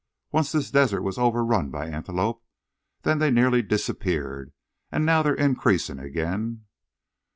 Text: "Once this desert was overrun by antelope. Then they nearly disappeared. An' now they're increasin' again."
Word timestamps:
"Once 0.31 0.51
this 0.51 0.71
desert 0.71 1.03
was 1.03 1.19
overrun 1.19 1.69
by 1.69 1.85
antelope. 1.85 2.43
Then 3.03 3.19
they 3.19 3.29
nearly 3.29 3.61
disappeared. 3.61 4.51
An' 4.91 5.05
now 5.05 5.21
they're 5.21 5.35
increasin' 5.35 5.99
again." 6.03 6.65